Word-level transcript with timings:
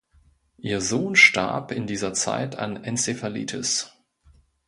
Ihr 0.57 0.81
Sohn 0.81 1.15
starb 1.15 1.71
in 1.71 1.85
dieser 1.85 2.15
Zeit 2.15 2.55
an 2.57 2.83
Enzephalitis. 2.83 3.93